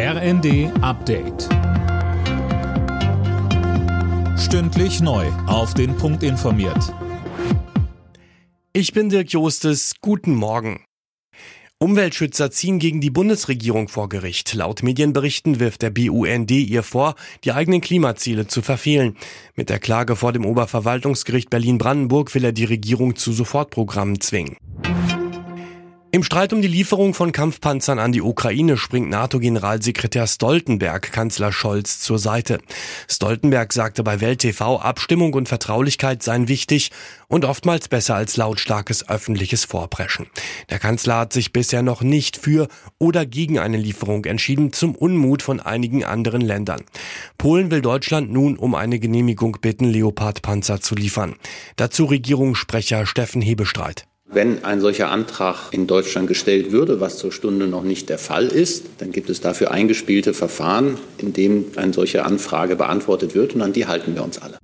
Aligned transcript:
RND 0.00 0.70
Update. 0.80 1.48
Stündlich 4.38 5.00
neu. 5.00 5.26
Auf 5.48 5.74
den 5.74 5.96
Punkt 5.96 6.22
informiert. 6.22 6.94
Ich 8.72 8.92
bin 8.92 9.08
Dirk 9.08 9.32
Jostes. 9.32 9.94
Guten 10.00 10.36
Morgen. 10.36 10.84
Umweltschützer 11.80 12.52
ziehen 12.52 12.78
gegen 12.78 13.00
die 13.00 13.10
Bundesregierung 13.10 13.88
vor 13.88 14.08
Gericht. 14.08 14.54
Laut 14.54 14.84
Medienberichten 14.84 15.58
wirft 15.58 15.82
der 15.82 15.90
BUND 15.90 16.52
ihr 16.52 16.84
vor, 16.84 17.16
die 17.42 17.50
eigenen 17.50 17.80
Klimaziele 17.80 18.46
zu 18.46 18.62
verfehlen. 18.62 19.16
Mit 19.56 19.68
der 19.68 19.80
Klage 19.80 20.14
vor 20.14 20.32
dem 20.32 20.46
Oberverwaltungsgericht 20.46 21.50
Berlin-Brandenburg 21.50 22.32
will 22.36 22.44
er 22.44 22.52
die 22.52 22.66
Regierung 22.66 23.16
zu 23.16 23.32
Sofortprogrammen 23.32 24.20
zwingen. 24.20 24.56
Im 26.10 26.22
Streit 26.22 26.54
um 26.54 26.62
die 26.62 26.68
Lieferung 26.68 27.12
von 27.12 27.32
Kampfpanzern 27.32 27.98
an 27.98 28.12
die 28.12 28.22
Ukraine 28.22 28.78
springt 28.78 29.10
NATO-Generalsekretär 29.10 30.26
Stoltenberg 30.26 31.12
Kanzler 31.12 31.52
Scholz 31.52 32.00
zur 32.00 32.18
Seite. 32.18 32.60
Stoltenberg 33.08 33.74
sagte 33.74 34.02
bei 34.02 34.22
Welt 34.22 34.38
TV, 34.38 34.80
Abstimmung 34.80 35.34
und 35.34 35.50
Vertraulichkeit 35.50 36.22
seien 36.22 36.48
wichtig 36.48 36.92
und 37.28 37.44
oftmals 37.44 37.88
besser 37.88 38.14
als 38.14 38.38
lautstarkes 38.38 39.06
öffentliches 39.10 39.66
Vorpreschen. 39.66 40.28
Der 40.70 40.78
Kanzler 40.78 41.18
hat 41.18 41.34
sich 41.34 41.52
bisher 41.52 41.82
noch 41.82 42.00
nicht 42.00 42.38
für 42.38 42.68
oder 42.98 43.26
gegen 43.26 43.58
eine 43.58 43.76
Lieferung 43.76 44.24
entschieden, 44.24 44.72
zum 44.72 44.94
Unmut 44.94 45.42
von 45.42 45.60
einigen 45.60 46.04
anderen 46.04 46.40
Ländern. 46.40 46.84
Polen 47.36 47.70
will 47.70 47.82
Deutschland 47.82 48.32
nun 48.32 48.56
um 48.56 48.74
eine 48.74 48.98
Genehmigung 48.98 49.58
bitten, 49.60 49.84
Leopard-Panzer 49.84 50.80
zu 50.80 50.94
liefern. 50.94 51.34
Dazu 51.76 52.06
Regierungssprecher 52.06 53.04
Steffen 53.04 53.42
Hebestreit. 53.42 54.06
Wenn 54.30 54.62
ein 54.62 54.82
solcher 54.82 55.10
Antrag 55.10 55.72
in 55.72 55.86
Deutschland 55.86 56.28
gestellt 56.28 56.70
würde, 56.70 57.00
was 57.00 57.16
zur 57.16 57.32
Stunde 57.32 57.66
noch 57.66 57.82
nicht 57.82 58.10
der 58.10 58.18
Fall 58.18 58.46
ist, 58.46 58.84
dann 58.98 59.10
gibt 59.10 59.30
es 59.30 59.40
dafür 59.40 59.70
eingespielte 59.70 60.34
Verfahren, 60.34 60.98
in 61.16 61.32
dem 61.32 61.64
eine 61.76 61.94
solche 61.94 62.26
Anfrage 62.26 62.76
beantwortet 62.76 63.34
wird 63.34 63.54
und 63.54 63.62
an 63.62 63.72
die 63.72 63.86
halten 63.86 64.14
wir 64.14 64.22
uns 64.22 64.36
alle. 64.36 64.58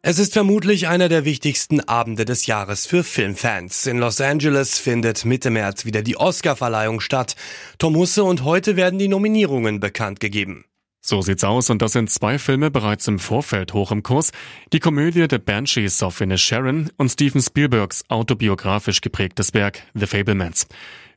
Es 0.00 0.18
ist 0.18 0.32
vermutlich 0.32 0.88
einer 0.88 1.10
der 1.10 1.26
wichtigsten 1.26 1.80
Abende 1.80 2.24
des 2.24 2.46
Jahres 2.46 2.86
für 2.86 3.04
Filmfans. 3.04 3.86
In 3.86 3.98
Los 3.98 4.22
Angeles 4.22 4.78
findet 4.78 5.26
Mitte 5.26 5.50
März 5.50 5.84
wieder 5.84 6.00
die 6.00 6.16
Oscarverleihung 6.16 7.00
statt. 7.00 7.36
Tom 7.78 7.94
Husse 7.94 8.24
und 8.24 8.42
heute 8.42 8.74
werden 8.74 8.98
die 8.98 9.08
Nominierungen 9.08 9.80
bekannt 9.80 10.18
gegeben. 10.18 10.64
So 11.04 11.20
sieht's 11.20 11.42
aus 11.42 11.68
und 11.68 11.82
das 11.82 11.92
sind 11.92 12.10
zwei 12.10 12.38
Filme 12.38 12.70
bereits 12.70 13.08
im 13.08 13.18
Vorfeld 13.18 13.74
hoch 13.74 13.90
im 13.90 14.04
Kurs. 14.04 14.30
Die 14.72 14.78
Komödie 14.78 15.26
The 15.28 15.38
Banshees 15.38 16.00
of 16.00 16.22
Sharon 16.36 16.90
und 16.96 17.08
Steven 17.08 17.42
Spielbergs 17.42 18.04
autobiografisch 18.08 19.00
geprägtes 19.00 19.52
Werk 19.52 19.82
The 19.94 20.06
Fablemans. 20.06 20.68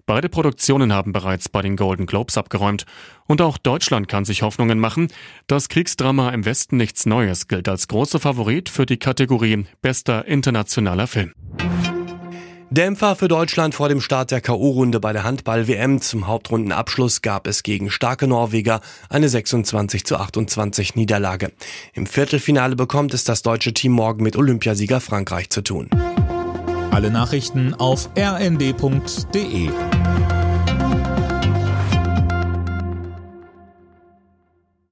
Beide 0.07 0.27
Produktionen 0.27 0.91
haben 0.91 1.13
bereits 1.13 1.49
bei 1.49 1.61
den 1.61 1.75
Golden 1.75 2.07
Globes 2.07 2.35
abgeräumt. 2.35 2.85
Und 3.27 3.41
auch 3.41 3.59
Deutschland 3.59 4.07
kann 4.07 4.25
sich 4.25 4.41
Hoffnungen 4.41 4.79
machen. 4.79 5.09
Das 5.45 5.69
Kriegsdrama 5.69 6.29
im 6.29 6.45
Westen 6.45 6.77
nichts 6.77 7.05
Neues 7.05 7.47
gilt 7.47 7.69
als 7.69 7.87
großer 7.87 8.19
Favorit 8.19 8.69
für 8.69 8.87
die 8.87 8.97
Kategorie 8.97 9.65
Bester 9.83 10.25
internationaler 10.25 11.05
Film. 11.05 11.33
Dämpfer 12.71 13.15
für 13.15 13.27
Deutschland 13.27 13.75
vor 13.75 13.89
dem 13.89 14.01
Start 14.01 14.31
der 14.31 14.41
K.O.-Runde 14.41 14.99
bei 14.99 15.13
der 15.13 15.23
Handball-WM. 15.23 16.01
Zum 16.01 16.27
Hauptrundenabschluss 16.27 17.21
gab 17.21 17.47
es 17.47 17.61
gegen 17.63 17.91
starke 17.91 18.27
Norweger 18.27 18.81
eine 19.09 19.29
26 19.29 20.03
zu 20.03 20.17
28 20.17 20.95
Niederlage. 20.95 21.51
Im 21.93 22.07
Viertelfinale 22.07 22.75
bekommt 22.75 23.13
es 23.13 23.23
das 23.23 23.43
deutsche 23.43 23.73
Team 23.73 23.91
morgen 23.91 24.23
mit 24.23 24.35
Olympiasieger 24.35 24.99
Frankreich 24.99 25.49
zu 25.51 25.61
tun. 25.61 25.89
Alle 26.91 27.11
Nachrichten 27.11 27.73
auf 27.75 28.09
rnd.de 28.17 29.69